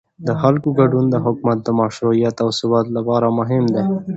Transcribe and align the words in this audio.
د 0.27 0.29
خلکو 0.41 0.69
ګډون 0.79 1.05
د 1.09 1.15
حکومت 1.25 1.59
د 1.63 1.69
مشروعیت 1.81 2.35
او 2.43 2.49
ثبات 2.59 2.87
لپاره 2.97 3.27
مهم 3.39 3.63
دی 3.73 3.83